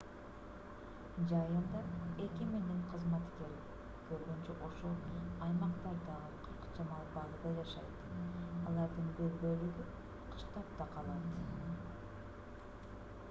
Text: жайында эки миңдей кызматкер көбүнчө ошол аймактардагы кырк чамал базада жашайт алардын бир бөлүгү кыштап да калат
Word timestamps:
жайында 1.31 1.79
эки 2.27 2.45
миңдей 2.53 2.77
кызматкер 2.93 3.51
көбүнчө 4.07 4.55
ошол 4.67 4.95
аймактардагы 5.47 6.39
кырк 6.47 6.65
чамал 6.79 7.05
базада 7.17 7.51
жашайт 7.59 8.01
алардын 8.71 9.11
бир 9.21 9.37
бөлүгү 9.43 9.85
кыштап 10.33 10.73
да 10.81 10.89
калат 10.97 11.29